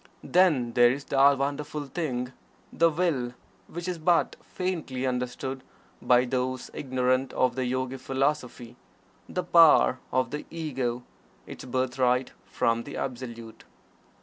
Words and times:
Then 0.23 0.73
there 0.73 0.89
is 0.89 1.03
that 1.05 1.37
wonderful 1.37 1.85
thing, 1.85 2.33
the 2.73 2.89
Will, 2.89 3.35
which 3.67 3.87
is 3.87 3.99
but 3.99 4.35
faintly 4.41 5.05
understood 5.05 5.61
by 6.01 6.25
those 6.25 6.71
ignorant 6.73 7.33
of 7.33 7.53
the 7.55 7.65
Yogi 7.65 7.97
Philosophy 7.97 8.77
the 9.29 9.43
Power 9.43 9.99
of 10.11 10.31
the 10.31 10.47
Ego 10.49 11.03
its 11.45 11.65
birthright 11.65 12.31
from 12.47 12.81
the 12.81 12.97
Absolute. 12.97 13.63